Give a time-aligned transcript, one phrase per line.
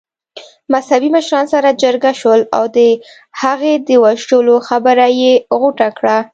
[0.71, 2.77] مذهبي مشران سره جرګه شول او د
[3.41, 6.17] هغې د وژلو خبره يې غوټه کړه.